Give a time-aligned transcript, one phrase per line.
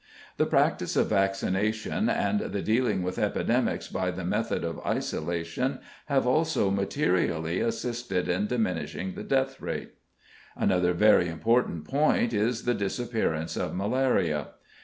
[0.37, 5.77] The practice of vaccination, and the dealing with epidemics by the method of isolation,
[6.07, 9.91] have also materially assisted in diminishing the death rate.
[10.55, 14.47] Another very important point is the disappearance of malaria.